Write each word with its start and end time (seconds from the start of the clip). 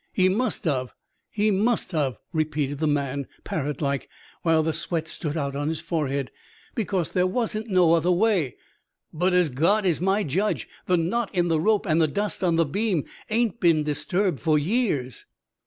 'He 0.13 0.29
must 0.29 0.65
of, 0.67 0.95
he 1.29 1.51
must 1.51 1.93
of,' 1.93 2.17
repeated 2.33 2.79
the 2.79 2.87
man, 2.87 3.27
parrot 3.43 3.83
like, 3.83 4.09
while 4.41 4.63
the 4.63 4.73
sweat 4.73 5.07
stood 5.07 5.37
out 5.37 5.55
on 5.55 5.67
his 5.69 5.79
forehead, 5.79 6.31
'because 6.73 7.13
there 7.13 7.27
wasn't 7.27 7.69
no 7.69 7.93
other 7.93 8.09
way; 8.11 8.55
but 9.13 9.31
as 9.31 9.49
God 9.49 9.85
is 9.85 10.01
my 10.01 10.23
judge, 10.23 10.67
the 10.87 10.97
knot 10.97 11.29
in 11.35 11.49
the 11.49 11.59
rope 11.61 11.85
and 11.85 12.01
the 12.01 12.07
dust 12.07 12.43
on 12.43 12.55
the 12.55 12.65
beam 12.65 13.05
ain't 13.29 13.59
been 13.59 13.83
disturbed 13.83 14.39
for 14.39 14.57
years.'" 14.57 15.25